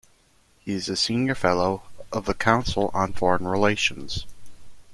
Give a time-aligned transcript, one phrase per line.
[0.61, 4.25] He is a Senior Fellow of the Council on Foreign Relations.